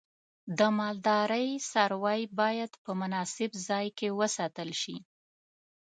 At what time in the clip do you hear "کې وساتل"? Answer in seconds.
3.97-4.69